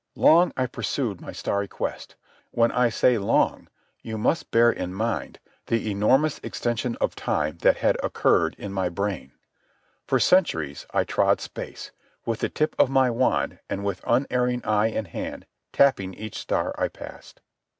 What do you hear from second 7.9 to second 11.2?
occurred in my brain. For centuries I